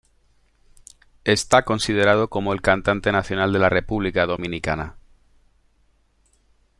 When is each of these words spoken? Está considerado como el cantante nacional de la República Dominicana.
Está 1.25 1.63
considerado 1.63 2.27
como 2.27 2.53
el 2.53 2.61
cantante 2.63 3.11
nacional 3.11 3.53
de 3.53 3.59
la 3.59 3.69
República 3.69 4.25
Dominicana. 4.25 4.95